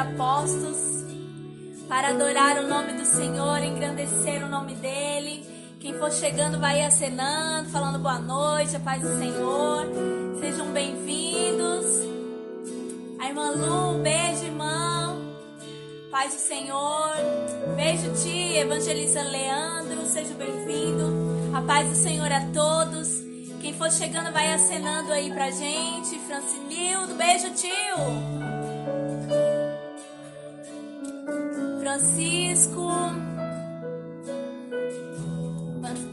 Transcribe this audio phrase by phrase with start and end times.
[0.00, 1.04] apostos,
[1.86, 5.44] para adorar o nome do Senhor, engrandecer o nome dele.
[5.78, 9.86] Quem for chegando vai acenando, falando boa noite, a paz do Senhor.
[10.40, 11.84] Sejam bem-vindos.
[13.20, 15.20] A irmã Lu, beijo, irmão.
[16.10, 17.12] Paz do Senhor.
[17.76, 20.06] Beijo, tia, evangelista Leandro.
[20.06, 21.54] Seja bem-vindo.
[21.54, 23.20] A paz do Senhor a todos.
[23.60, 26.18] Quem for chegando vai acenando aí pra gente.
[26.20, 28.39] Francilildo, beijo, tio.
[32.00, 32.88] Francisco.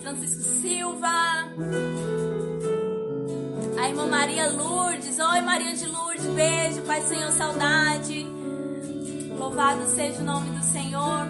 [0.01, 1.07] Francisco Silva.
[3.79, 5.17] A irmã Maria Lourdes.
[5.17, 6.25] Oi, Maria de Lourdes.
[6.27, 8.27] Beijo, Pai Senhor, saudade.
[9.39, 11.25] Louvado seja o nome do Senhor.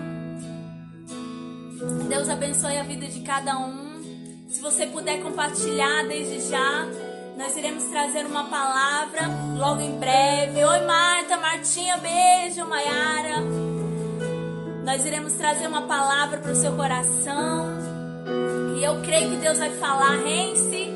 [2.09, 4.02] Deus abençoe a vida de cada um.
[4.49, 6.88] Se você puder compartilhar desde já,
[7.38, 9.21] nós iremos trazer uma palavra
[9.55, 10.64] logo em breve.
[10.64, 13.77] Oi, Marta, Martinha, beijo, Maiara.
[14.88, 17.67] Nós iremos trazer uma palavra para o seu coração.
[18.77, 20.93] E eu creio que Deus vai falar, Rense.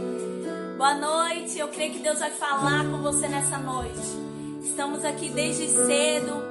[0.77, 1.59] Boa noite.
[1.59, 3.99] Eu creio que Deus vai falar com você nessa noite.
[4.63, 6.41] Estamos aqui desde cedo,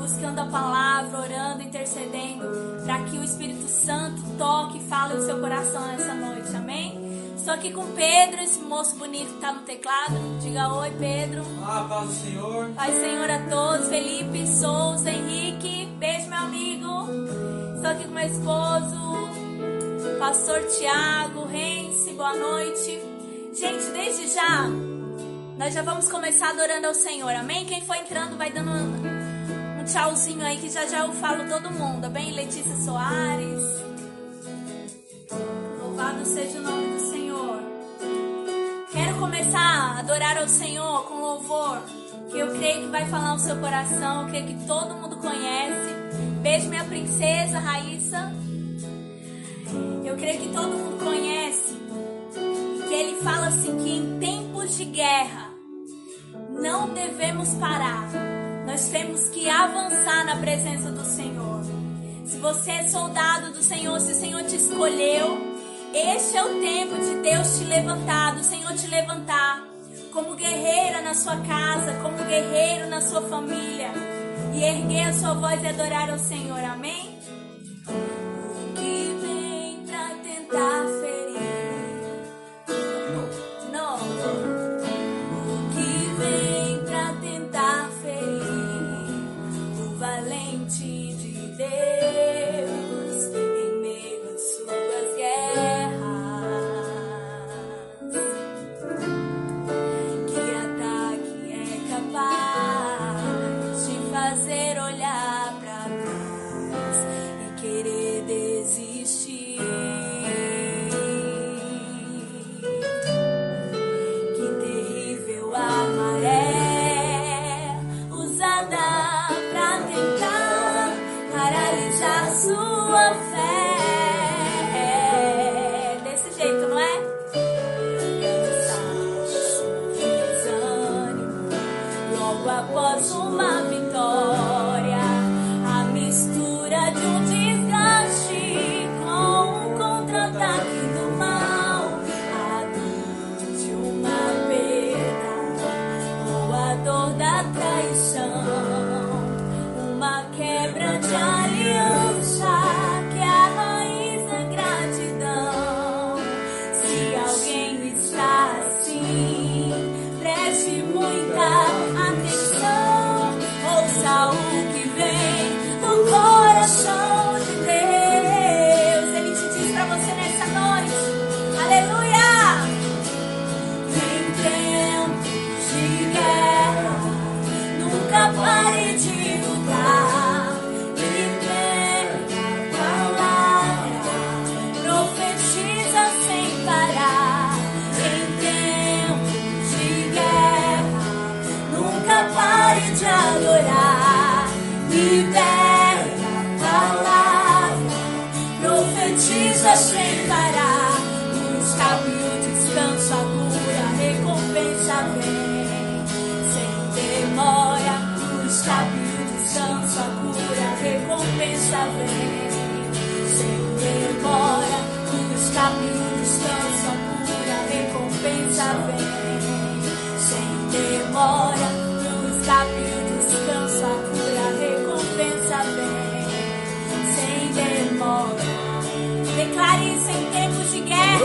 [0.00, 2.48] buscando a palavra, orando, intercedendo,
[2.84, 6.56] para que o Espírito Santo toque e fale o seu coração nessa noite.
[6.56, 7.09] Amém?
[7.40, 10.14] Estou aqui com Pedro, esse moço bonito que está no teclado.
[10.42, 11.42] Diga oi, Pedro.
[11.62, 12.68] Olá, paz do Senhor.
[12.76, 13.88] Paz do Senhor a todos.
[13.88, 15.86] Felipe, Souza, Henrique.
[15.98, 17.08] Beijo, meu amigo.
[17.76, 22.12] Estou aqui com meu esposo, Pastor Tiago, Rense.
[22.12, 23.02] Boa noite.
[23.54, 24.68] Gente, desde já,
[25.56, 27.64] nós já vamos começar adorando ao Senhor, amém?
[27.64, 31.70] Quem for entrando vai dando um, um tchauzinho aí, que já já eu falo todo
[31.70, 32.32] mundo, amém?
[32.32, 33.80] Letícia Soares.
[35.82, 37.19] Louvado seja o nome do Senhor.
[39.20, 41.82] Começar a adorar ao Senhor com louvor,
[42.30, 45.94] que eu creio que vai falar no seu coração, eu creio que todo mundo conhece.
[46.40, 48.32] Beijo, minha princesa Raíssa.
[50.06, 51.74] Eu creio que todo mundo conhece
[52.88, 55.50] que ele fala assim que em tempos de guerra
[56.48, 58.08] não devemos parar.
[58.66, 61.60] Nós temos que avançar na presença do Senhor.
[62.24, 65.49] Se você é soldado do Senhor, se o Senhor te escolheu,
[65.94, 69.64] este é o tempo de Deus te levantar, do Senhor te levantar
[70.12, 73.90] como guerreira na sua casa, como guerreiro na sua família
[74.54, 76.58] e erguer a sua voz e adorar ao Senhor.
[76.58, 77.18] Amém?
[77.88, 80.86] O que vem pra tentar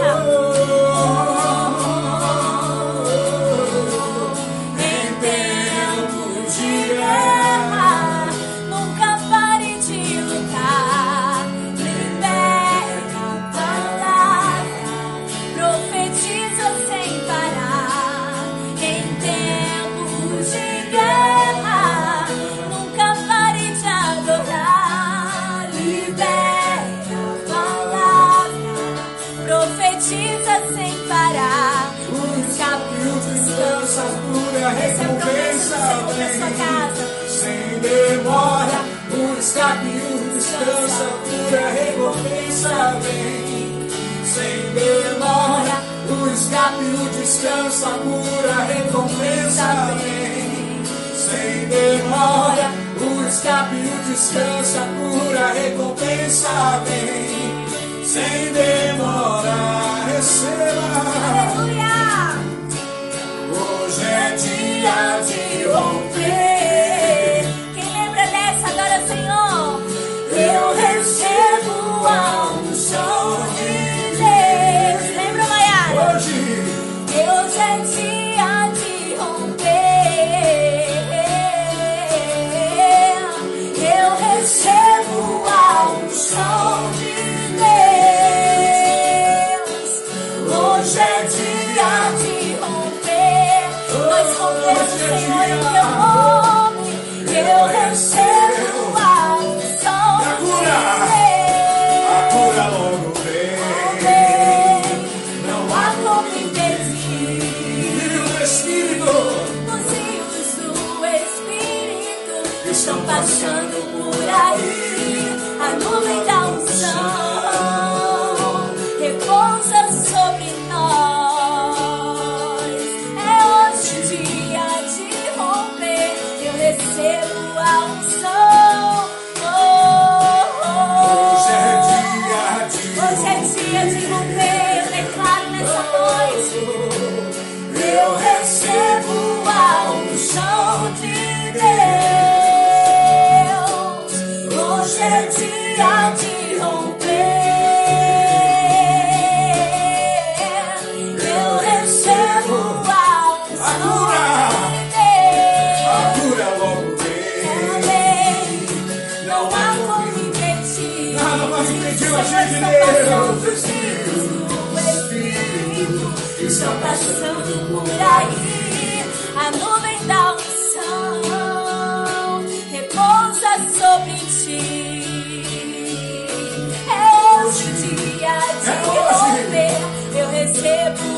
[0.02, 0.45] have.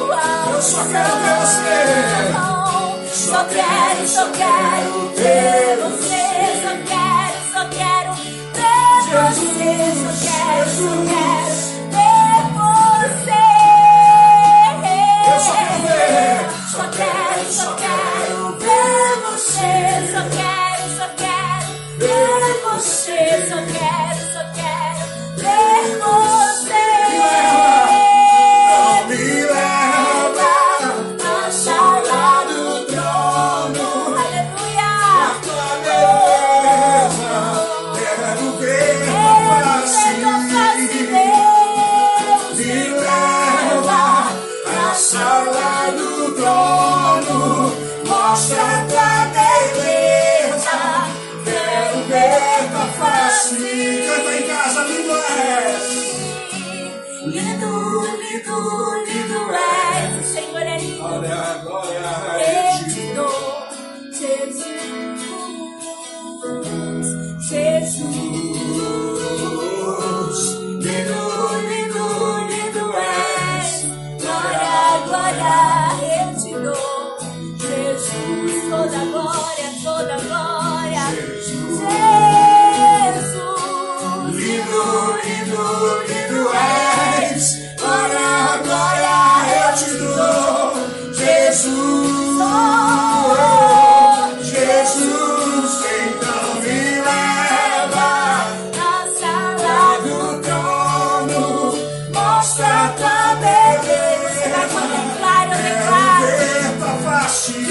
[0.09, 2.31] Eu só quero Deus ser.
[3.13, 6.25] Só quero, só quero ter você.
[6.63, 8.11] Só quero, só quero
[8.53, 9.47] ter você.
[9.95, 11.36] Só quero, só quero.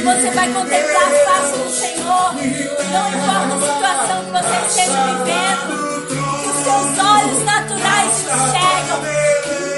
[0.06, 2.32] Você vai contemplar a face do Senhor.
[2.92, 5.75] Não importa a situação que você esteja vivendo,
[6.46, 9.00] os seus olhos naturais enxergam.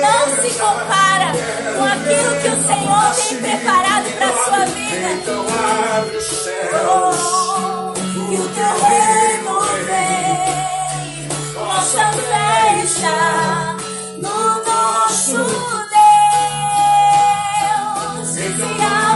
[0.02, 1.28] Não se compara
[1.76, 5.08] com aquilo que o Senhor tem preparado para a sua vida.
[6.90, 9.54] Oh, que o teu reino
[9.86, 13.14] vem, nossa festa
[14.18, 15.38] no nosso
[18.58, 19.07] Deus.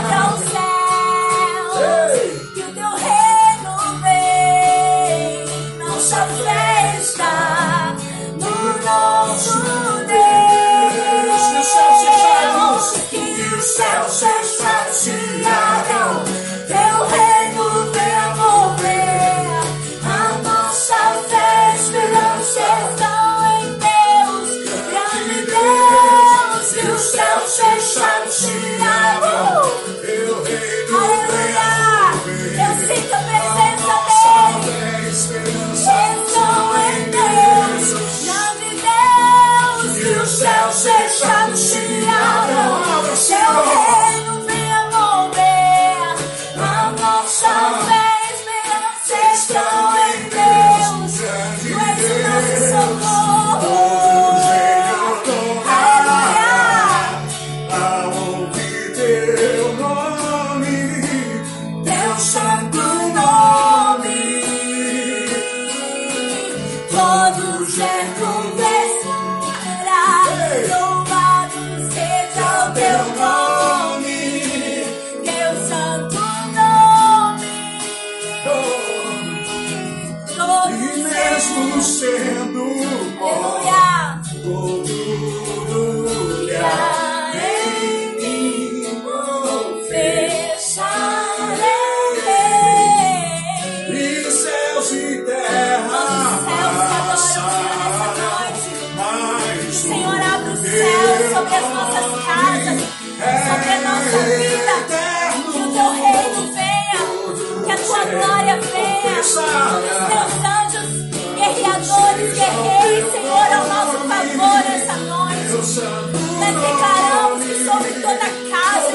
[118.01, 118.91] Toda a casa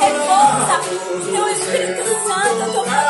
[0.00, 0.80] repousa
[1.30, 3.09] teu Espírito Santo, tua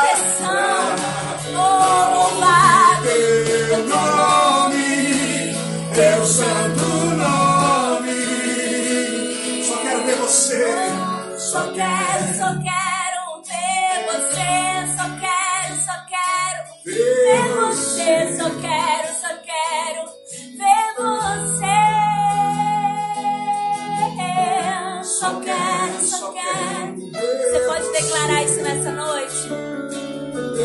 [28.01, 29.49] declarar isso nessa noite?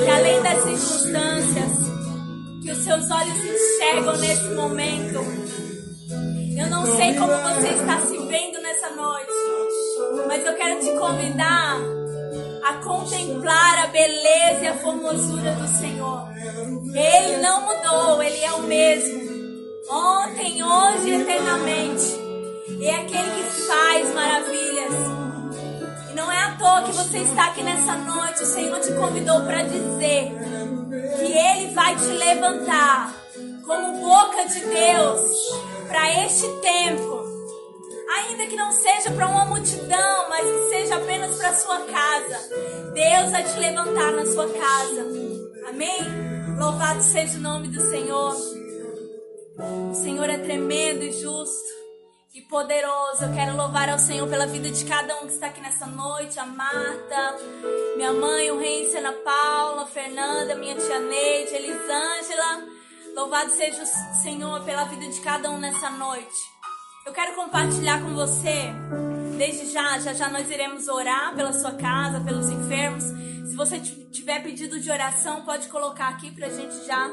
[0.04, 1.72] Que além das circunstâncias
[2.62, 5.20] que os seus olhos enxergam nesse momento,
[6.58, 9.30] eu não sei como você está se vendo nessa noite,
[10.26, 11.78] mas eu quero te convidar
[12.64, 16.28] a contemplar a beleza e a formosura do Senhor.
[16.94, 19.26] Ele não mudou, ele é o mesmo.
[19.88, 22.26] Ontem, hoje e eternamente.
[22.82, 25.15] É aquele que faz maravilhas.
[26.16, 28.42] Não é à toa que você está aqui nessa noite.
[28.42, 30.32] O Senhor te convidou para dizer
[31.18, 33.14] que Ele vai te levantar
[33.66, 35.30] como boca de Deus
[35.86, 37.22] para este tempo.
[38.16, 42.38] Ainda que não seja para uma multidão, mas que seja apenas para sua casa.
[42.94, 45.06] Deus vai te levantar na sua casa.
[45.68, 46.00] Amém?
[46.58, 48.34] Louvado seja o nome do Senhor.
[49.90, 51.75] O Senhor é tremendo e justo
[52.36, 53.24] e poderoso.
[53.24, 56.38] Eu quero louvar ao Senhor pela vida de cada um que está aqui nessa noite.
[56.38, 57.36] A Marta,
[57.96, 62.66] minha mãe, o Rense, Ana Paula, a Fernanda, minha tia Neide, Elisângela.
[63.16, 66.56] Louvado seja o Senhor pela vida de cada um nessa noite.
[67.06, 68.72] Eu quero compartilhar com você,
[69.38, 73.04] desde já, já já nós iremos orar pela sua casa, pelos enfermos.
[73.48, 77.10] Se você tiver pedido de oração, pode colocar aqui pra gente já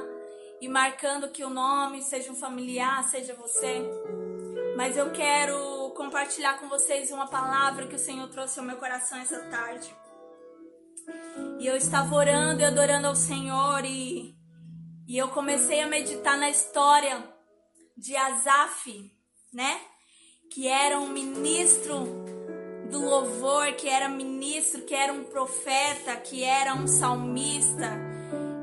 [0.60, 3.82] ir marcando que o nome seja um familiar, seja você.
[4.76, 9.20] Mas eu quero compartilhar com vocês uma palavra que o Senhor trouxe ao meu coração
[9.20, 9.94] essa tarde.
[11.60, 14.36] E eu estava orando e adorando ao Senhor e,
[15.08, 17.24] e eu comecei a meditar na história
[17.96, 19.12] de Asaf,
[19.54, 19.80] né?
[20.52, 22.06] Que era um ministro
[22.90, 27.92] do louvor, que era ministro, que era um profeta, que era um salmista,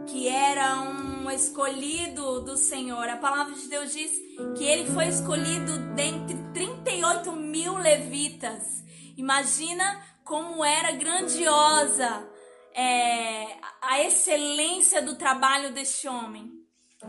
[0.06, 3.08] que era um escolhido do Senhor.
[3.08, 4.10] A palavra de Deus diz
[4.56, 8.84] que ele foi escolhido dentre 38 mil levitas.
[9.16, 12.28] Imagina como era grandiosa
[12.74, 13.46] é,
[13.82, 16.50] a excelência do trabalho deste homem.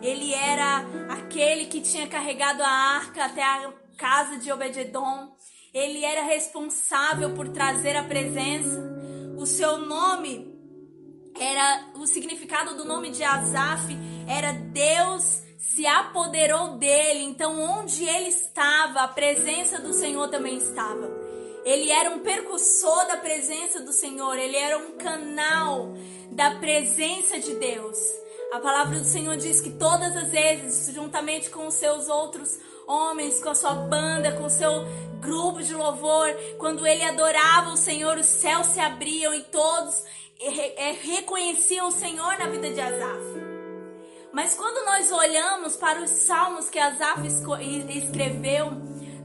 [0.02, 5.36] Ele era aquele que tinha carregado a arca até a casa de Obededon.
[5.74, 8.82] Ele era responsável por trazer a presença.
[9.38, 10.52] O seu nome
[11.40, 17.24] era o significado do nome de Asaf era Deus se apoderou dele.
[17.24, 21.10] Então, onde ele estava, a presença do Senhor também estava.
[21.66, 25.94] Ele era um percussor da presença do Senhor, ele era um canal
[26.32, 27.98] da presença de Deus.
[28.52, 33.42] A palavra do Senhor diz que todas as vezes, juntamente com os seus outros homens,
[33.44, 34.72] com a sua banda, com o seu
[35.20, 40.04] grupo de louvor, quando ele adorava o Senhor, os céus se abriam e todos
[40.40, 43.41] é, reconheciam o Senhor na vida de Asaf.
[44.34, 48.72] Mas quando nós olhamos para os salmos que Asaf escreveu,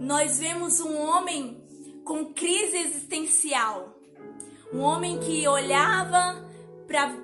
[0.01, 1.63] nós vemos um homem
[2.05, 3.95] com crise existencial.
[4.73, 6.45] Um homem que olhava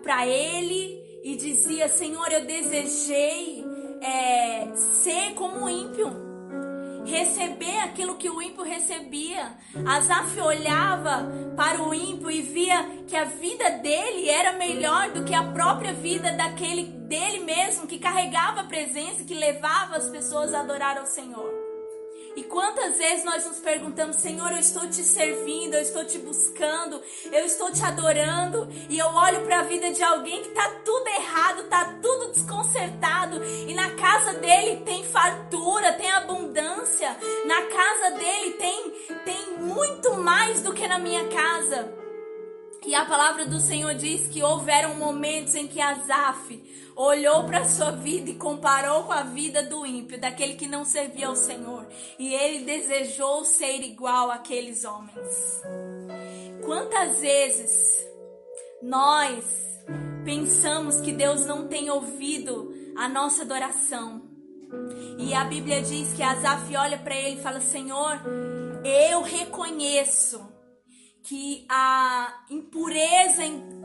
[0.03, 3.65] para ele e dizia: Senhor, eu desejei
[4.01, 4.73] é,
[5.03, 6.32] ser como ímpio
[7.05, 9.53] receber aquilo que o ímpio recebia.
[9.87, 15.35] Asaf olhava para o ímpio e via que a vida dele era melhor do que
[15.35, 20.61] a própria vida daquele dele mesmo que carregava a presença, que levava as pessoas a
[20.61, 21.62] adorar ao Senhor.
[22.35, 27.01] E quantas vezes nós nos perguntamos, Senhor, eu estou te servindo, eu estou te buscando,
[27.31, 31.07] eu estou te adorando, e eu olho para a vida de alguém que está tudo
[31.09, 38.53] errado, está tudo desconcertado, e na casa dele tem fartura, tem abundância, na casa dele
[38.53, 38.91] tem,
[39.25, 42.02] tem muito mais do que na minha casa.
[42.85, 46.63] E a palavra do Senhor diz que houveram momentos em que Asaf
[46.97, 51.29] olhou para sua vida e comparou com a vida do ímpio, daquele que não servia
[51.29, 51.87] ao Senhor,
[52.19, 55.63] e ele desejou ser igual àqueles homens.
[56.65, 58.07] Quantas vezes
[58.83, 59.45] nós
[60.25, 64.23] pensamos que Deus não tem ouvido a nossa adoração?
[65.19, 68.21] E a Bíblia diz que Asaf olha para ele e fala: Senhor,
[68.85, 70.52] eu reconheço
[71.23, 73.43] que a impureza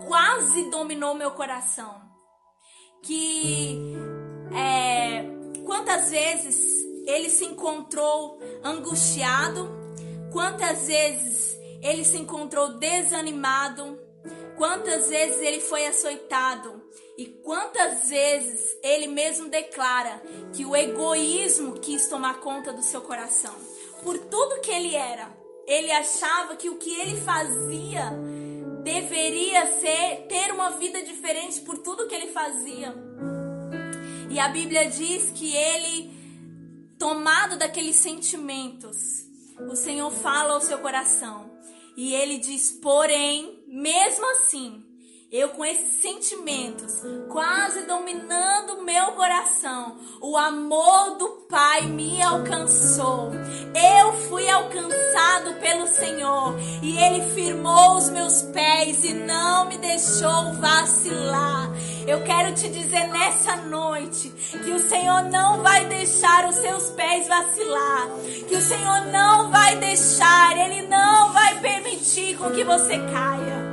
[0.08, 2.02] quase dominou meu coração.
[3.04, 3.96] Que
[4.54, 5.24] é,
[5.64, 9.70] quantas vezes ele se encontrou angustiado,
[10.32, 13.98] quantas vezes ele se encontrou desanimado,
[14.58, 16.82] quantas vezes ele foi açoitado
[17.18, 20.22] e quantas vezes ele mesmo declara
[20.54, 23.54] que o egoísmo quis tomar conta do seu coração.
[24.04, 25.32] Por tudo que ele era,
[25.68, 28.10] ele achava que o que ele fazia
[28.84, 32.96] deveria ser ter uma vida diferente por tudo que ele fazia.
[34.30, 36.10] E a Bíblia diz que ele,
[36.98, 39.26] tomado daqueles sentimentos,
[39.70, 41.52] o Senhor fala ao seu coração.
[41.98, 44.86] E ele diz: porém, mesmo assim,
[45.32, 53.32] eu com esses sentimentos quase dominando meu coração, o amor do Pai me alcançou.
[53.74, 60.54] Eu fui alcançado pelo Senhor e Ele firmou os meus pés e não me deixou
[60.54, 61.72] vacilar.
[62.08, 64.30] Eu quero te dizer nessa noite
[64.64, 68.08] que o Senhor não vai deixar os seus pés vacilar,
[68.48, 73.67] que o Senhor não vai deixar, Ele não vai permitir com que você caia.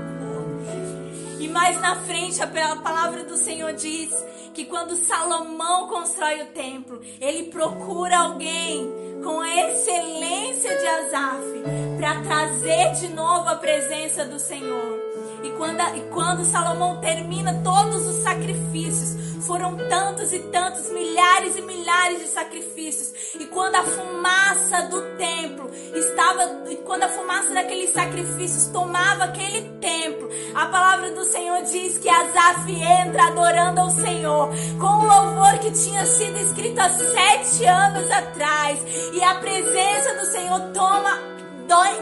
[1.55, 4.13] Mais na frente, a palavra do Senhor diz
[4.53, 11.63] que quando Salomão constrói o templo, ele procura alguém com a excelência de Asaf
[11.97, 14.99] para trazer de novo a presença do Senhor.
[15.45, 21.63] E quando, e quando Salomão termina todos os sacrifícios, foram tantos e tantos, milhares e
[21.63, 23.35] milhares de sacrifícios.
[23.39, 29.63] E quando a fumaça do templo estava, e quando a fumaça daqueles sacrifícios tomava aquele
[29.81, 34.49] templo, a palavra do Senhor diz que Asaf entra adorando ao Senhor
[34.81, 38.79] com o louvor que tinha sido escrito há sete anos atrás.
[39.13, 41.35] E a presença do Senhor toma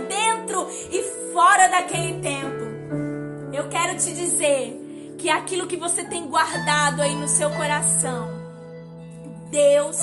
[0.08, 1.02] dentro e
[1.32, 2.72] fora daquele templo.
[3.52, 4.81] Eu quero te dizer
[5.22, 8.28] que aquilo que você tem guardado aí no seu coração,
[9.52, 9.96] Deus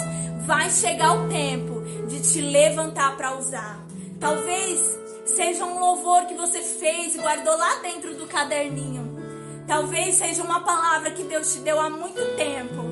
[0.45, 3.85] vai chegar o tempo de te levantar para usar.
[4.17, 4.79] Talvez
[5.25, 9.19] seja um louvor que você fez e guardou lá dentro do caderninho.
[9.67, 12.88] Talvez seja uma palavra que Deus te deu há muito tempo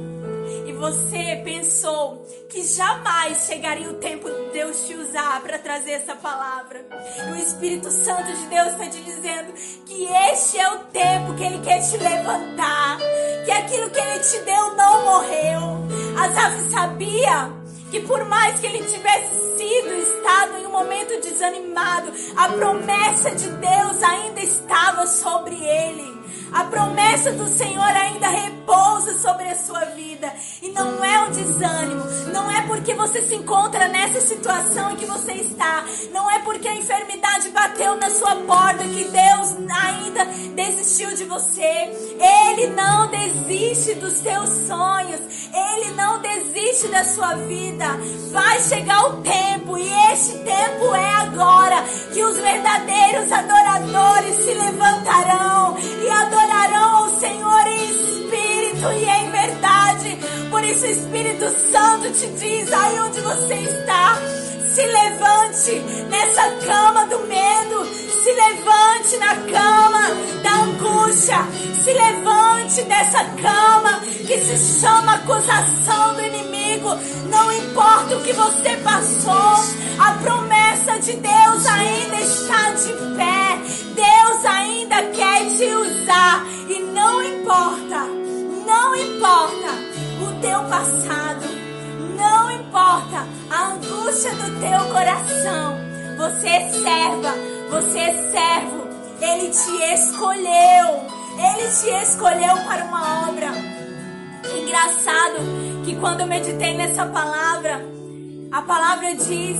[0.77, 6.85] você pensou que jamais chegaria o tempo de Deus te usar para trazer essa palavra.
[7.27, 9.53] E o Espírito Santo de Deus está te dizendo
[9.85, 12.97] que este é o tempo que Ele quer te levantar,
[13.45, 15.87] que aquilo que Ele te deu não morreu.
[16.17, 17.51] Asaf sabia
[17.91, 23.49] que por mais que ele tivesse sido estado em uma momento desanimado, a promessa de
[23.49, 26.17] Deus ainda estava sobre ele.
[26.51, 30.31] A promessa do Senhor ainda repousa sobre a sua vida.
[30.61, 32.03] E não é um desânimo.
[32.31, 35.83] Não é porque você se encontra nessa situação em que você está.
[36.11, 41.91] Não é porque a enfermidade bateu na sua porta que Deus ainda desistiu de você.
[42.19, 45.19] Ele não desiste dos seus sonhos.
[45.53, 47.85] Ele não desiste da sua vida.
[48.31, 49.77] Vai chegar o tempo.
[49.77, 51.83] E este tempo é agora.
[52.13, 59.31] Que os verdadeiros adoradores se levantarão e adorarão adorarão ao Senhor em espírito e em
[59.31, 60.17] verdade.
[60.49, 64.17] Por isso o Espírito Santo te diz aí onde você está.
[64.67, 65.71] Se levante
[66.09, 67.85] nessa cama do medo.
[68.23, 70.09] Se levante na cama
[70.43, 71.37] da angústia.
[71.83, 76.89] Se levante nessa cama que se chama acusação do inimigo.
[77.29, 83.46] Não importa o que você passou, a promessa de Deus ainda está de pé.
[84.37, 86.45] Deus ainda quer te usar.
[86.69, 88.05] E não importa,
[88.65, 89.71] não importa
[90.21, 91.47] o teu passado.
[92.15, 95.77] Não importa a angústia do teu coração.
[96.17, 97.33] Você é serva,
[97.71, 98.87] você é servo.
[99.21, 101.07] Ele te escolheu.
[101.37, 103.51] Ele te escolheu para uma obra.
[104.55, 105.39] Engraçado
[105.83, 107.81] que quando eu meditei nessa palavra,
[108.51, 109.57] a palavra diz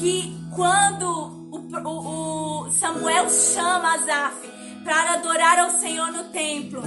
[0.00, 1.35] que quando
[1.84, 4.48] o, o, Samuel chama Asaf
[4.84, 6.82] para adorar ao Senhor no templo,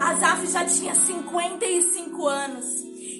[0.00, 2.64] Asaf já tinha 55 anos.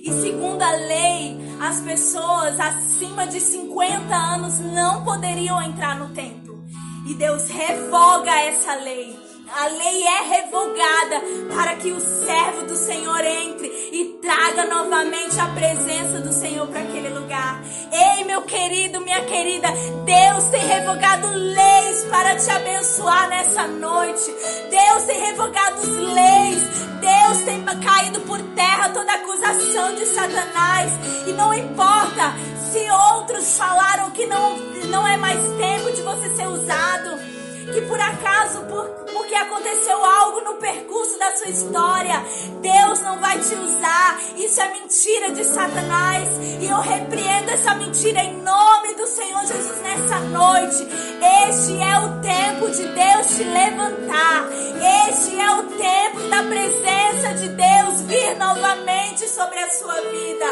[0.07, 6.63] E segundo a lei, as pessoas acima de 50 anos não poderiam entrar no templo.
[7.07, 9.24] E Deus revoga essa lei.
[9.57, 11.23] A lei é revogada
[11.55, 16.81] para que o servo do Senhor entre e traga novamente a presença do Senhor para
[16.81, 17.63] aquele lugar.
[17.93, 19.69] Ei, meu querido, minha querida,
[20.05, 24.35] Deus tem revogado leis para te abençoar nessa noite.
[24.71, 26.63] Deus tem revogado leis.
[27.01, 30.91] Deus tem caído por terra toda acusação de Satanás.
[31.29, 32.35] E não importa
[32.73, 34.57] se outros falaram que não,
[34.91, 40.41] não é mais tempo de você ser usado que por acaso, por, porque aconteceu algo
[40.41, 42.23] no percurso da sua história,
[42.61, 44.21] Deus não vai te usar.
[44.37, 46.29] Isso é mentira de Satanás.
[46.61, 50.87] E eu repreendo essa mentira em nome do Senhor Jesus nessa noite.
[51.49, 54.49] Este é o tempo de Deus te levantar.
[55.09, 60.47] Este é o tempo da presença de Deus vir novamente sobre a sua vida.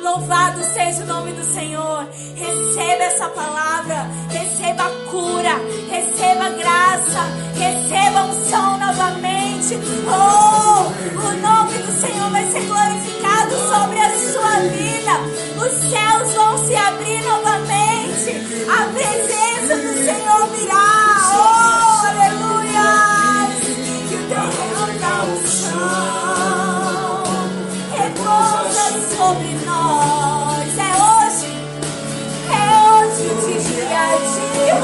[0.00, 2.06] Louvado seja o nome do Senhor.
[2.34, 5.56] Receba essa palavra, receba a cura,
[5.90, 7.22] receba a graça,
[7.56, 9.78] receba a unção novamente.
[10.06, 10.86] Oh,
[11.18, 15.12] o nome do Senhor vai ser glorificado sobre a sua vida.
[15.56, 18.30] Os céus vão se abrir novamente.
[18.68, 20.95] A presença do Senhor virá.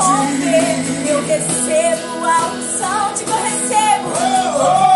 [0.02, 1.10] De romper.
[1.10, 4.08] Eu recebo a unção, digo eu recebo.
[4.08, 4.91] Eu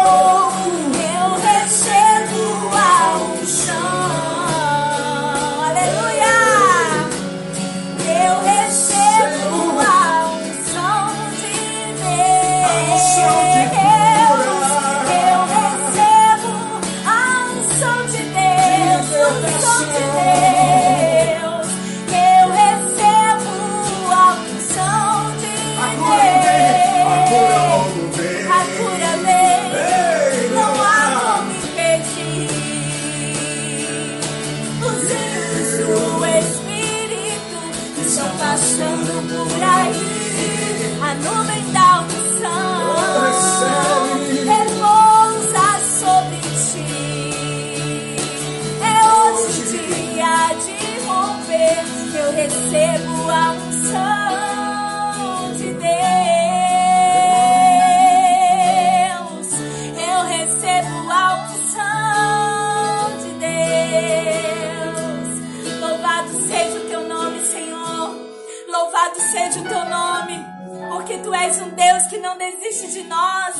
[71.46, 73.54] és um Deus que não desiste de nós.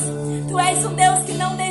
[0.49, 1.66] Tu és um Deus que não desiste.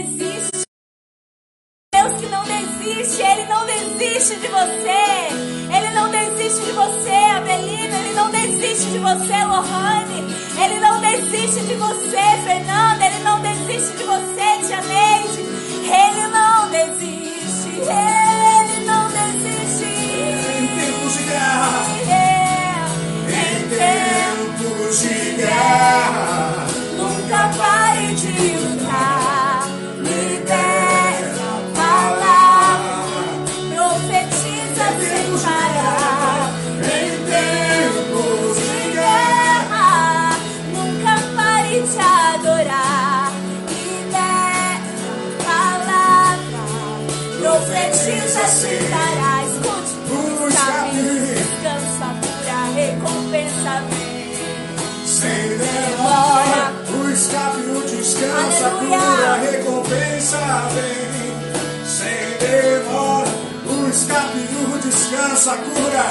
[60.73, 63.29] Vem, sem demora.
[63.67, 64.41] O escape,
[64.73, 66.05] o descanso, a cura.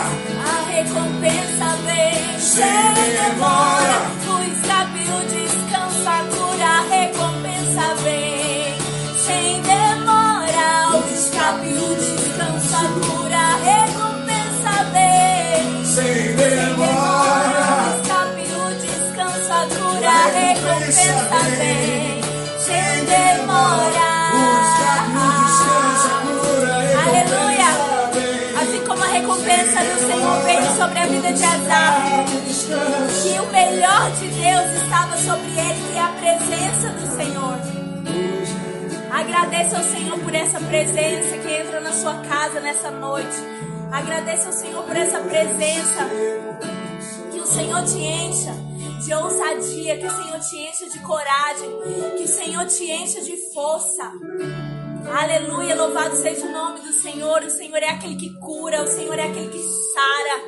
[0.44, 3.98] A recompensa vem Sem demora.
[4.26, 6.64] O escape, o descanso, a cura.
[6.64, 8.74] A recompensa vem
[9.24, 10.68] sem demora.
[10.92, 13.36] O escape, o descanso, a cura.
[13.36, 17.66] A recompensa vem Sem demora.
[17.80, 20.08] O escape, o descanso, a cura.
[20.08, 22.20] A recompensa vem
[22.58, 24.03] sem demora.
[30.76, 32.24] Sobre a vida de Azar.
[33.22, 37.58] que o melhor de Deus estava sobre ele, que é a presença do Senhor.
[39.10, 43.36] Agradeça ao Senhor por essa presença que entra na sua casa nessa noite.
[43.92, 46.08] Agradeça ao Senhor por essa presença.
[47.30, 48.52] Que o Senhor te encha
[49.04, 51.70] de ousadia, que o Senhor te encha de coragem,
[52.16, 54.10] que o Senhor te encha de força.
[55.12, 57.42] Aleluia, louvado seja o nome do Senhor.
[57.42, 59.62] O Senhor é aquele que cura, o Senhor é aquele que
[59.92, 60.42] sara.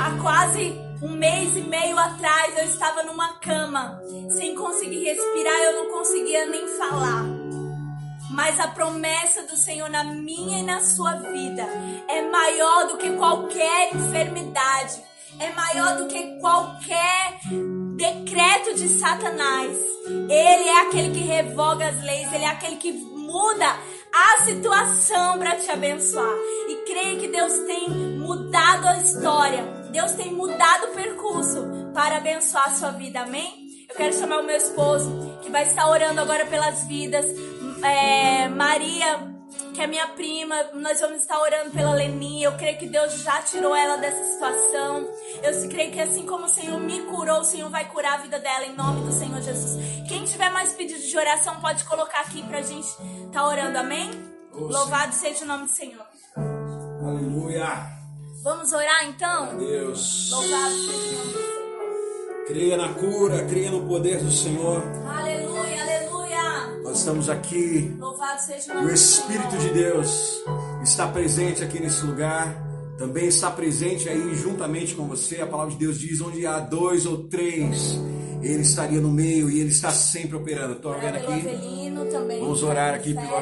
[0.00, 5.84] Há quase um mês e meio atrás eu estava numa cama, sem conseguir respirar, eu
[5.84, 7.24] não conseguia nem falar.
[8.30, 11.62] Mas a promessa do Senhor na minha e na sua vida
[12.08, 15.02] é maior do que qualquer enfermidade,
[15.38, 17.40] é maior do que qualquer
[17.96, 19.76] decreto de Satanás.
[20.06, 23.78] Ele é aquele que revoga as leis, ele é aquele que muda
[24.12, 26.36] a situação para te abençoar.
[26.68, 32.68] E creio que Deus tem mudado a história, Deus tem mudado o percurso para abençoar
[32.68, 33.86] a sua vida, amém?
[33.88, 37.26] Eu quero chamar o meu esposo, que vai estar orando agora pelas vidas.
[37.82, 39.31] É, Maria,
[39.74, 42.48] que é minha prima, nós vamos estar orando pela Leninha.
[42.48, 45.08] Eu creio que Deus já tirou ela dessa situação.
[45.42, 48.38] Eu creio que assim como o Senhor me curou, o Senhor vai curar a vida
[48.38, 49.78] dela em nome do Senhor Jesus.
[50.08, 52.88] Quem tiver mais pedidos de oração pode colocar aqui pra gente
[53.26, 54.10] estar orando, amém?
[54.52, 56.04] Louvado seja o nome do Senhor.
[56.36, 58.02] Aleluia.
[58.42, 59.56] Vamos orar então?
[59.56, 60.30] Deus.
[60.30, 62.46] Louvado seja o nome do Senhor.
[62.46, 64.82] Creia na cura, creia no poder do Senhor.
[65.06, 66.21] Aleluia, aleluia.
[66.82, 67.94] Nós estamos aqui.
[67.98, 70.42] Louvado seja o Espírito de Deus
[70.82, 72.70] está presente aqui nesse lugar.
[72.98, 75.40] Também está presente aí juntamente com você.
[75.40, 77.98] A palavra de Deus diz: onde há dois ou três,
[78.42, 80.74] Ele estaria no meio e Ele está sempre operando.
[80.74, 81.90] Estou vendo Orar pelo aqui.
[82.40, 83.36] Vamos orar aqui pelo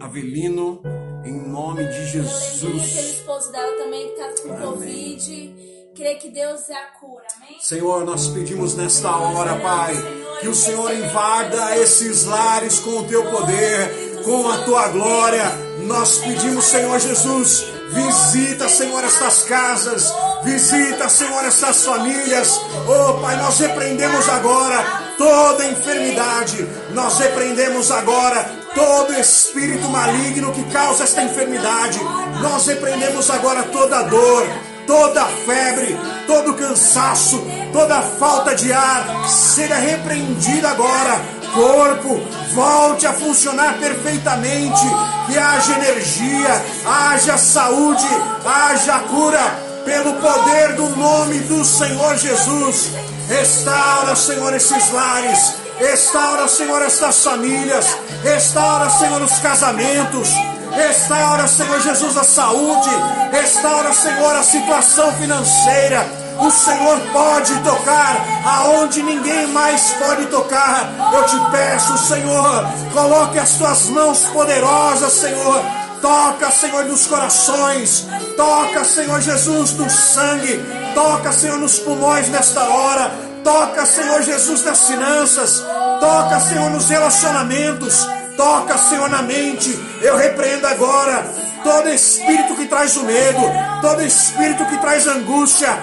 [0.00, 0.80] Avelino,
[1.24, 3.14] em nome de Pela Leninha, aquele Jesus.
[3.14, 4.56] esposo dela também que tá com.
[4.56, 5.75] Covid.
[5.96, 7.56] Creio que Deus é a cura, amém?
[7.58, 9.94] Senhor, nós pedimos nesta hora, Pai,
[10.42, 15.44] que o Senhor invada esses lares com o teu poder, com a tua glória.
[15.86, 20.12] Nós pedimos, Senhor Jesus, visita, Senhor, estas casas,
[20.44, 22.60] visita, Senhor, estas famílias.
[22.86, 24.84] Oh, Pai, nós repreendemos agora
[25.16, 31.98] toda enfermidade, nós repreendemos agora todo espírito maligno que causa esta enfermidade,
[32.42, 34.46] nós repreendemos agora toda dor
[34.86, 41.20] toda febre, todo cansaço, toda falta de ar, seja repreendida agora.
[41.54, 42.20] Corpo,
[42.54, 44.82] volte a funcionar perfeitamente,
[45.26, 48.06] que haja energia, haja saúde,
[48.44, 52.90] haja cura, pelo poder do nome do Senhor Jesus.
[53.28, 57.86] Restaura, Senhor, esses lares, restaura, Senhor, estas famílias,
[58.22, 60.28] restaura, Senhor, os casamentos,
[60.76, 62.90] Restaura, Senhor Jesus, a saúde.
[63.32, 66.06] Restaura, Senhor, a situação financeira.
[66.38, 70.92] O Senhor pode tocar aonde ninguém mais pode tocar.
[71.14, 75.62] Eu te peço, Senhor, coloque as tuas mãos poderosas, Senhor.
[76.02, 78.06] Toca, Senhor, nos corações.
[78.36, 80.62] Toca, Senhor Jesus, no sangue.
[80.94, 83.10] Toca, Senhor, nos pulmões nesta hora.
[83.42, 85.64] Toca, Senhor Jesus, nas finanças.
[86.00, 88.06] Toca, Senhor, nos relacionamentos.
[88.36, 89.78] Toca, Senhor, na mente.
[90.02, 91.24] Eu repreendo agora
[91.62, 93.40] todo espírito que traz o medo,
[93.80, 95.76] todo espírito que traz angústia,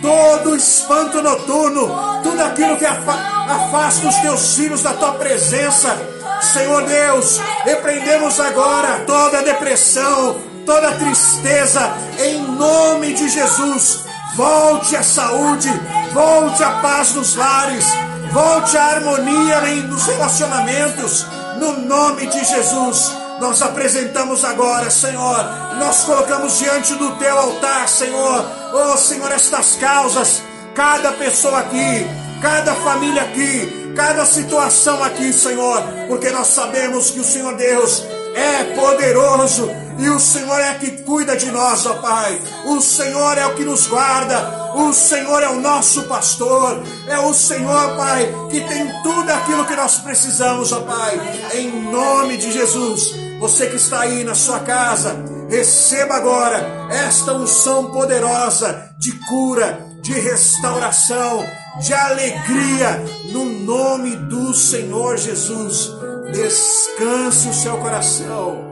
[0.00, 5.96] todo espanto noturno, tudo aquilo que afa- afasta os teus filhos da tua presença.
[6.40, 14.04] Senhor Deus, repreendemos agora toda depressão, toda tristeza, em nome de Jesus.
[14.34, 15.68] Volte a saúde,
[16.12, 17.84] volte a paz nos lares,
[18.30, 21.26] volte a harmonia nos relacionamentos,
[21.58, 23.12] no nome de Jesus.
[23.40, 25.44] Nós apresentamos agora, Senhor,
[25.78, 30.42] nós colocamos diante do teu altar, Senhor, oh Senhor, estas causas,
[30.74, 32.06] cada pessoa aqui,
[32.42, 38.64] cada família aqui, cada situação aqui, Senhor, porque nós sabemos que o Senhor Deus é
[38.74, 42.40] poderoso e o Senhor é que cuida de nós, ó Pai.
[42.66, 46.82] O Senhor é o que nos guarda, O Senhor é o nosso pastor.
[47.08, 51.20] É o Senhor, Pai, que tem tudo aquilo que nós precisamos, ó Pai.
[51.54, 53.14] Em nome de Jesus.
[53.40, 55.16] Você que está aí na sua casa,
[55.48, 61.44] receba agora esta unção poderosa de cura, de restauração,
[61.80, 65.90] de alegria, no nome do Senhor Jesus.
[66.32, 68.67] Descanse o seu coração.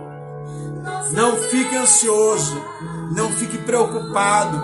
[1.12, 2.62] Não fique ansioso,
[3.12, 4.60] não fique preocupado.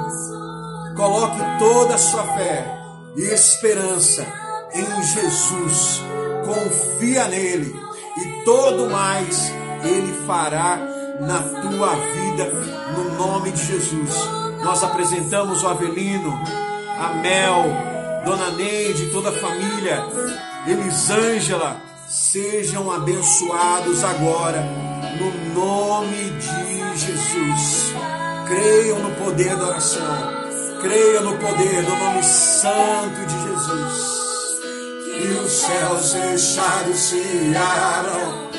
[0.96, 2.78] Coloque toda a sua fé
[3.16, 4.26] e esperança
[4.72, 6.02] em Jesus.
[6.44, 7.74] Confia nele
[8.16, 9.52] e todo mais
[9.84, 10.78] ele fará
[11.20, 12.44] na tua vida,
[12.96, 14.14] no nome de Jesus.
[14.62, 16.32] Nós apresentamos o Avelino,
[16.98, 17.64] a Mel,
[18.24, 20.04] Dona Neide, toda a família,
[20.66, 21.76] Elisângela,
[22.12, 24.60] sejam abençoados agora,
[25.18, 27.94] no nome de Jesus.
[28.46, 30.34] Creiam no poder da oração,
[30.82, 34.12] creiam no poder do nome santo de Jesus.
[35.04, 38.50] Que os céus fechados se abram,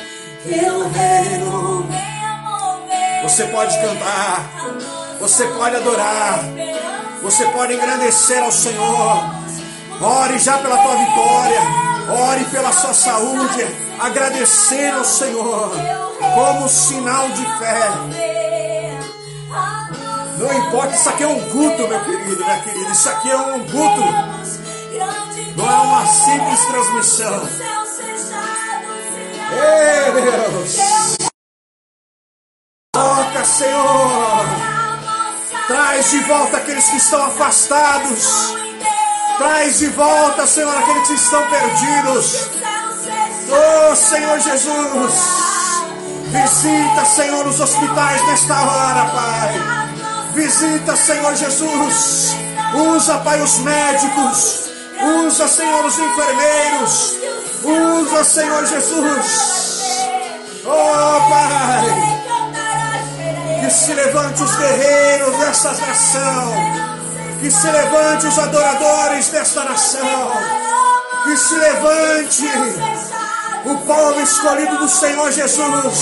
[0.46, 1.88] o reino.
[3.22, 4.50] Você pode cantar,
[5.20, 6.40] você pode adorar,
[7.22, 9.44] você pode engrandecer ao Senhor.
[10.02, 13.66] Ore já pela tua vitória, ore pela sua saúde,
[13.98, 15.72] agradecer ao Senhor
[16.34, 17.90] como sinal de fé.
[20.38, 23.60] Não importa, isso aqui é um culto, meu querido, minha querida, isso aqui é um
[23.60, 24.00] culto,
[25.56, 27.48] não é uma simples transmissão.
[29.52, 30.76] Ei, Deus!
[32.92, 34.44] Toca, Senhor!
[35.66, 38.54] Traz de volta aqueles que estão afastados.
[39.38, 42.50] Traz de volta, Senhor, aqueles que estão perdidos.
[43.50, 45.14] Oh, Senhor Jesus.
[46.26, 49.54] Visita, Senhor, os hospitais nesta hora, Pai.
[50.34, 52.36] Visita, Senhor Jesus.
[52.74, 54.70] Usa, Pai, os médicos.
[55.26, 57.16] Usa, Senhor, os enfermeiros.
[57.62, 60.08] Usa, Senhor Jesus.
[60.64, 62.24] Oh, Pai.
[63.60, 66.93] Que se levante os guerreiros dessa nação.
[67.44, 70.32] Que se levante os adoradores desta nação.
[71.24, 72.48] Que se levante
[73.66, 75.98] o povo escolhido do Senhor Jesus.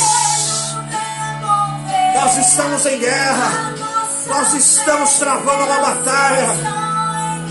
[2.14, 3.74] Nós estamos em guerra.
[4.28, 6.46] Nós estamos travando uma batalha.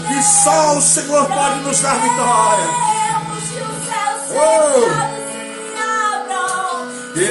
[0.08, 2.70] Que só o Senhor pode nos dar vitória.
[4.32, 5.12] Oh!
[7.14, 7.28] Que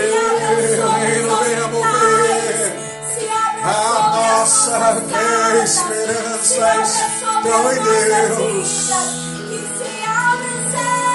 [4.70, 8.70] nossa fé e esperança estão em Deus.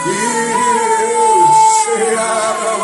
[0.07, 0.19] E
[1.71, 2.83] se abram,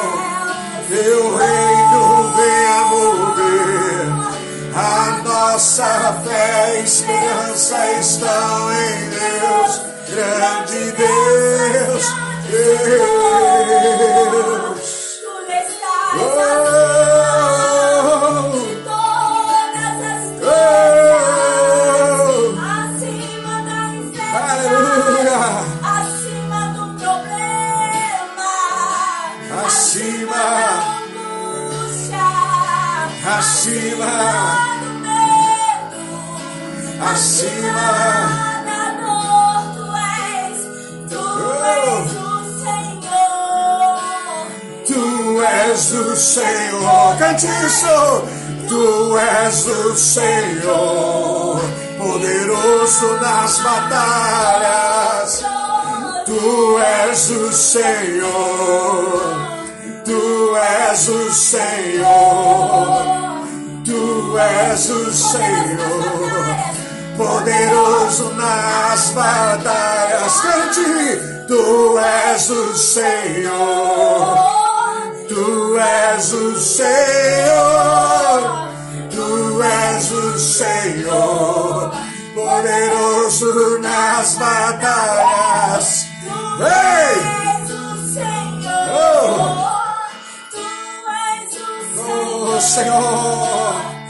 [0.87, 2.03] teu reino
[2.35, 4.07] venha mover.
[4.73, 5.89] A nossa
[6.23, 9.71] fé e esperança estão em Deus,
[10.09, 12.05] grande Deus,
[12.49, 13.11] Deus.
[16.13, 17.00] Oh,
[33.41, 34.13] acima,
[34.81, 36.05] do medo,
[37.01, 37.89] acima.
[38.67, 40.57] da dor, tu és,
[42.13, 42.29] o
[42.61, 43.97] Senhor.
[44.85, 45.03] Tu
[45.41, 47.99] és o Senhor, cante isso.
[48.69, 51.59] Tu és o Senhor,
[51.97, 55.31] poderoso nas batalhas.
[56.27, 59.41] Tu és o Senhor,
[60.05, 63.00] Tu és o Senhor,
[64.71, 66.55] és o Senhor,
[67.17, 70.33] poderoso nas batalhas.
[70.41, 74.51] Cante, Tu és o Senhor.
[75.27, 78.39] Tu és o Senhor,
[79.09, 81.91] Tu és o Senhor,
[82.35, 86.05] poderoso nas batalhas.
[86.59, 87.15] Ei!
[87.71, 89.27] o Senhor.
[90.51, 90.65] Tu
[91.31, 94.00] és o Oh, Senhor,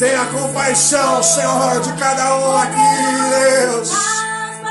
[0.00, 2.74] tenha compaixão, Senhor, de cada um aqui,
[3.28, 3.90] Deus.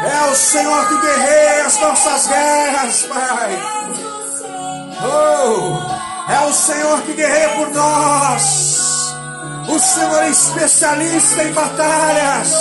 [0.02, 3.60] É o Senhor que guerreia as nossas guerras, Pai.
[5.04, 9.14] Oh, é o Senhor que guerreia por nós.
[9.68, 12.52] O Senhor é especialista em batalhas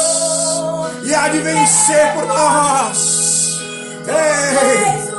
[1.04, 3.60] e há de vencer por nós.
[4.06, 5.12] Ei,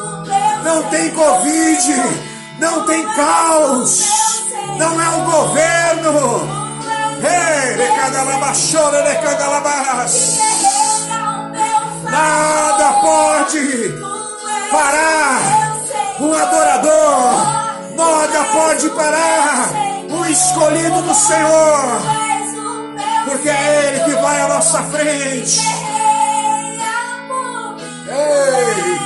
[0.64, 2.28] não tem Covid,
[2.60, 4.04] não tem caos,
[4.78, 6.69] não é o governo.
[12.04, 13.94] Nada pode
[14.72, 15.78] parar
[16.20, 17.60] um adorador.
[17.96, 19.70] Nada pode parar
[20.10, 22.02] o escolhido do Senhor.
[23.26, 25.60] Porque é Ele que vai à nossa frente.
[28.08, 29.00] Ei,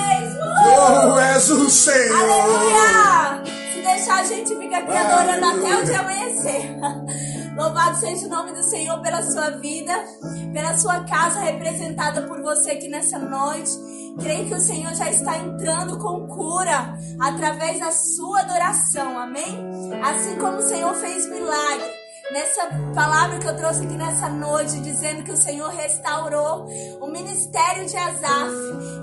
[0.64, 2.30] tu és o Senhor.
[2.30, 3.44] Aleluia!
[3.74, 6.76] Se deixar a gente fica aqui adorando até o dia amanhecer.
[7.56, 9.94] Louvado seja o nome do Senhor pela sua vida,
[10.54, 13.72] pela sua casa representada por você aqui nessa noite.
[14.20, 19.58] Creio que o Senhor já está entrando com cura através da sua adoração, amém?
[20.04, 25.24] Assim como o Senhor fez milagre nessa palavra que eu trouxe aqui nessa noite, dizendo
[25.24, 26.66] que o Senhor restaurou
[27.02, 28.54] o ministério de Asaf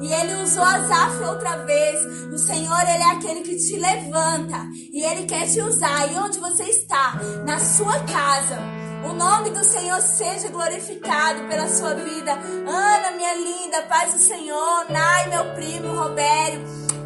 [0.00, 2.02] e ele usou Asaf outra vez.
[2.32, 6.10] O Senhor, ele é aquele que te levanta e ele quer te usar.
[6.10, 7.18] E onde você está?
[7.44, 8.58] Na sua casa.
[9.04, 12.32] O nome do Senhor seja glorificado pela sua vida.
[12.32, 14.86] Ana, minha linda, paz do Senhor.
[14.90, 16.60] Nai, meu primo, Robério.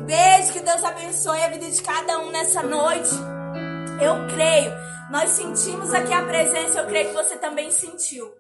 [0.05, 3.34] Beijo, que Deus abençoe a vida de cada um nessa noite.
[4.01, 8.32] Eu creio nós sentimos aqui a presença, eu creio que você também sentiu.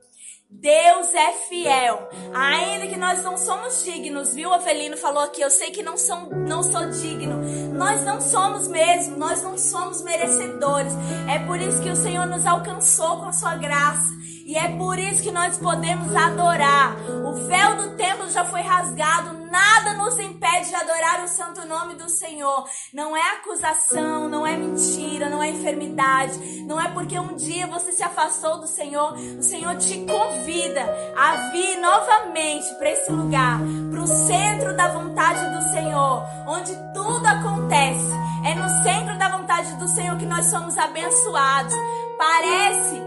[0.48, 2.08] Deus é fiel.
[2.32, 4.50] Ainda que nós não somos dignos, viu?
[4.50, 7.36] O Avelino falou aqui, eu sei que não, são, não sou digno.
[7.74, 10.92] Nós não somos mesmo, nós não somos merecedores.
[11.28, 14.23] É por isso que o Senhor nos alcançou com a sua graça.
[14.44, 16.94] E é por isso que nós podemos adorar.
[17.24, 21.94] O véu do templo já foi rasgado, nada nos impede de adorar o santo nome
[21.94, 22.68] do Senhor.
[22.92, 27.92] Não é acusação, não é mentira, não é enfermidade, não é porque um dia você
[27.92, 29.14] se afastou do Senhor.
[29.14, 30.82] O Senhor te convida
[31.16, 33.58] a vir novamente para esse lugar,
[33.90, 38.12] para o centro da vontade do Senhor, onde tudo acontece.
[38.44, 41.74] É no centro da vontade do Senhor que nós somos abençoados.
[42.18, 43.03] Parece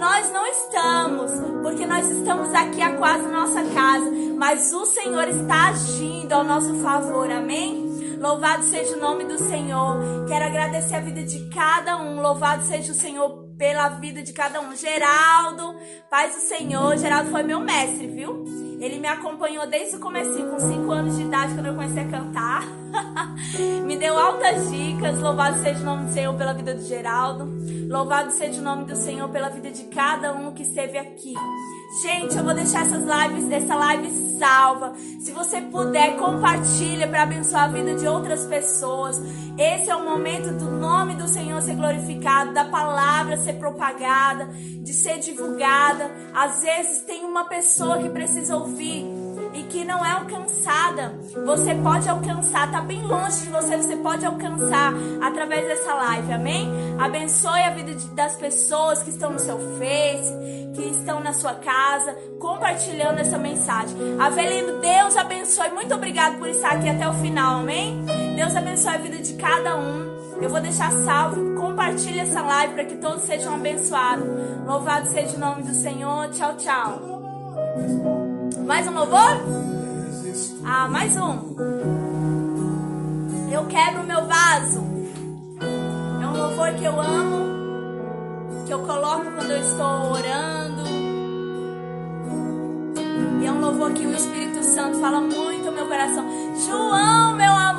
[0.00, 1.30] nós não estamos,
[1.62, 6.74] porque nós estamos aqui a quase nossa casa, mas o Senhor está agindo ao nosso
[6.76, 8.16] favor, amém?
[8.18, 10.24] Louvado seja o nome do Senhor.
[10.26, 12.20] Quero agradecer a vida de cada um.
[12.20, 14.74] Louvado seja o Senhor pela vida de cada um.
[14.74, 15.74] Geraldo,
[16.10, 16.96] paz do Senhor.
[16.96, 18.44] Geraldo foi meu mestre, viu?
[18.80, 22.08] Ele me acompanhou desde o começo, com 5 anos de idade, quando eu comecei a
[22.08, 22.62] cantar.
[23.84, 25.18] me deu altas dicas.
[25.18, 27.48] Louvado seja o nome do Senhor pela vida do Geraldo.
[27.88, 31.34] Louvado seja o nome do Senhor pela vida de cada um que esteve aqui.
[32.02, 34.94] Gente, eu vou deixar essas lives, essa live salva.
[35.18, 39.20] Se você puder, compartilha para abençoar a vida de outras pessoas.
[39.58, 44.92] Esse é o momento do nome do Senhor ser glorificado, da palavra ser propagada, de
[44.92, 46.10] ser divulgada.
[46.32, 49.04] Às vezes tem uma pessoa que precisa ouvir
[49.70, 51.14] que não é alcançada.
[51.46, 54.92] Você pode alcançar, tá bem longe de você, você pode alcançar
[55.22, 56.68] através dessa live, amém?
[56.98, 61.54] Abençoe a vida de, das pessoas que estão no seu Face, que estão na sua
[61.54, 63.96] casa, compartilhando essa mensagem.
[64.20, 65.70] Avelino, Deus abençoe.
[65.70, 68.04] Muito obrigado por estar aqui até o final, amém?
[68.36, 70.10] Deus abençoe a vida de cada um.
[70.42, 71.54] Eu vou deixar salvo.
[71.54, 74.26] Compartilhe essa live para que todos sejam abençoados.
[74.66, 76.28] Louvado seja o nome do Senhor.
[76.30, 78.19] Tchau, tchau.
[78.70, 79.36] Mais um louvor?
[80.64, 81.56] Ah, mais um.
[83.50, 84.80] Eu quebro meu vaso.
[86.22, 90.82] É um louvor que eu amo, que eu coloco quando eu estou orando.
[93.42, 96.24] E é um louvor que o Espírito Santo fala muito ao meu coração.
[96.64, 97.69] João, meu amor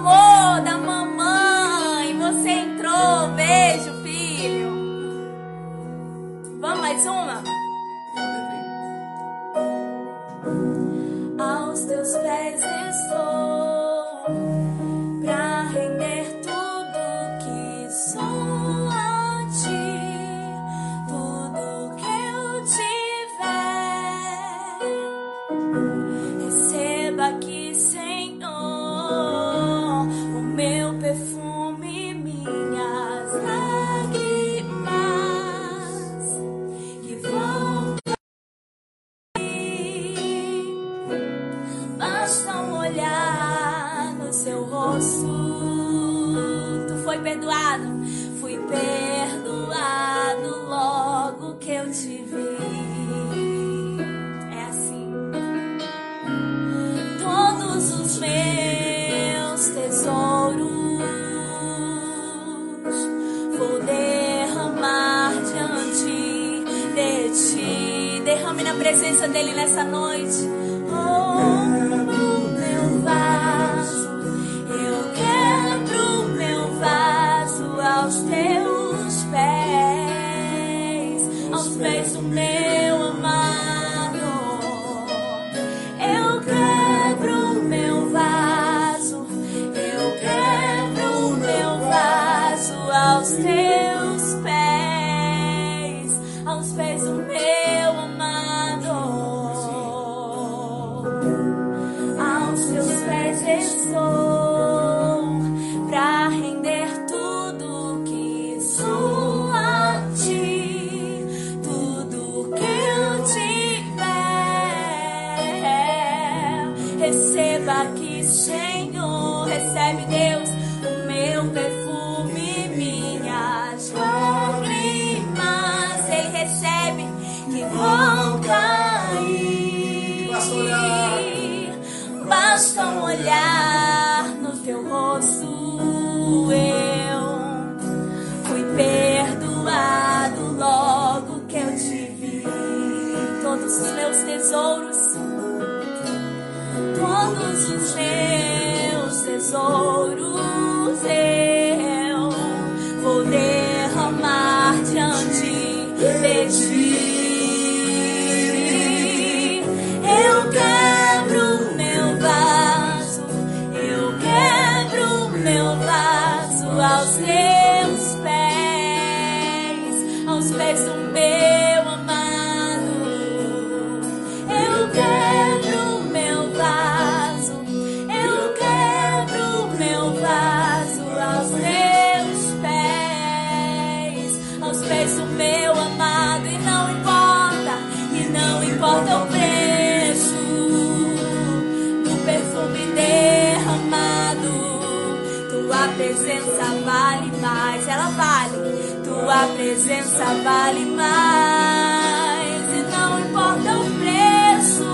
[196.01, 198.57] presença vale mais, ela vale.
[199.03, 202.61] Tua presença vale mais.
[202.75, 204.89] E não importa o preço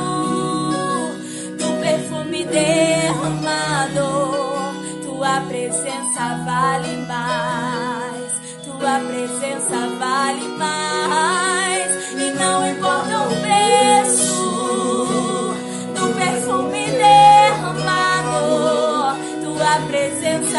[1.57, 4.07] do perfume derramado.
[5.03, 8.31] Tua presença vale mais.
[8.65, 11.76] Tua presença vale mais.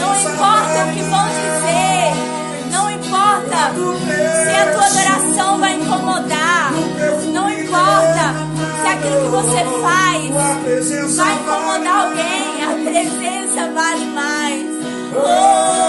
[0.00, 2.12] Não importa o que vão dizer.
[2.70, 3.56] Não importa
[4.44, 6.72] se a tua adoração vai incomodar.
[7.32, 8.34] Não importa
[8.82, 10.30] se aquilo que você faz
[11.16, 12.64] vai incomodar alguém.
[12.64, 14.66] A presença vale mais.
[15.14, 15.79] Oh!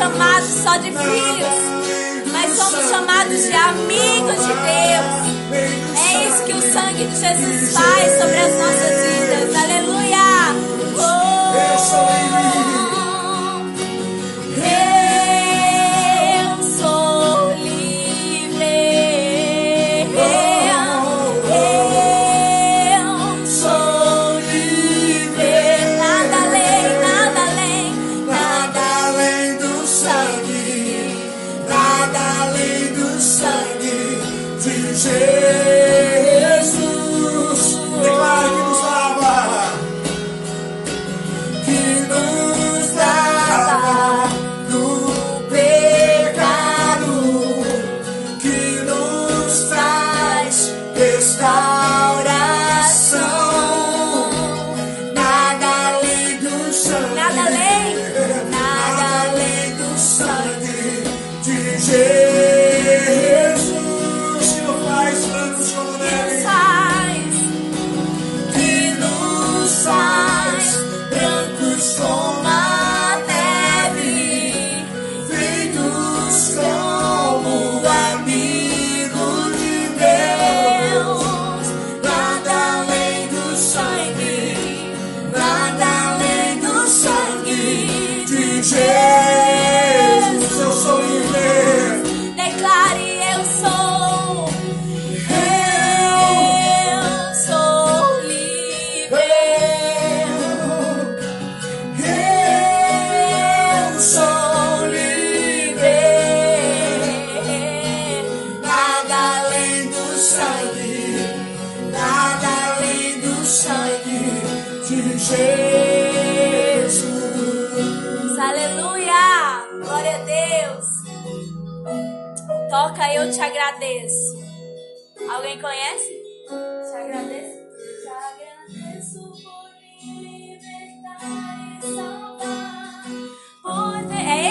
[0.00, 5.60] chamados só de filhos, mas somos chamados de amigos de Deus.
[5.98, 9.62] É isso que o sangue de Jesus faz sobre as nossas vidas.
[9.62, 10.54] Aleluia!
[10.96, 12.49] Oh!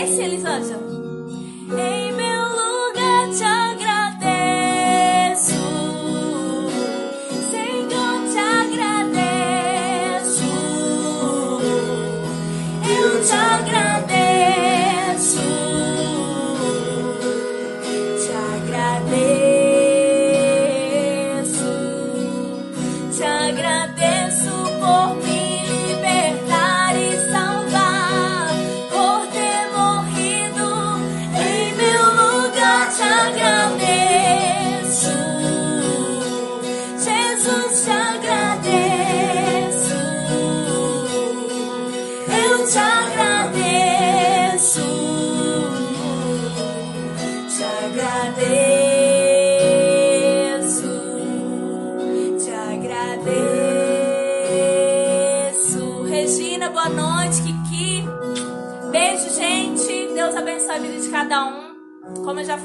[0.10, 0.88] Esse, Elisângela?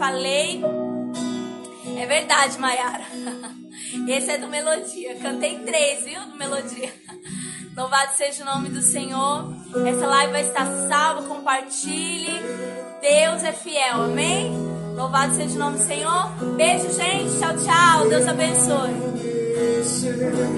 [0.04, 0.62] Falei.
[1.96, 3.04] É verdade, Mayara.
[4.06, 5.14] Esse é do Melodia.
[5.16, 6.20] Cantei três, viu?
[6.26, 6.92] Do Melodia.
[7.74, 9.52] Louvado seja o nome do Senhor.
[9.86, 11.22] Essa live vai estar salva.
[11.22, 12.38] Compartilhe.
[13.00, 14.02] Deus é fiel.
[14.02, 14.52] Amém?
[14.94, 16.26] Louvado seja o nome do Senhor.
[16.56, 17.38] Beijo, gente.
[17.38, 18.08] Tchau, tchau.
[18.08, 18.90] Deus abençoe.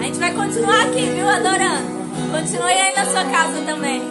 [0.00, 1.28] A gente vai continuar aqui, viu?
[1.28, 1.96] Adorando.
[2.32, 4.02] Continue aí na sua casa também.